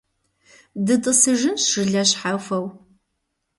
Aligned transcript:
ДытӀысыжынщ 0.85 1.63
жылэ 1.71 2.03
щхьэхуэу. 2.09 2.65